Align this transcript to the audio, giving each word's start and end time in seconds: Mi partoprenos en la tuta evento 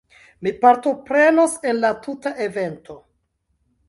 Mi 0.45 0.51
partoprenos 0.61 1.53
en 1.71 1.79
la 1.81 1.91
tuta 2.07 2.31
evento 2.47 2.97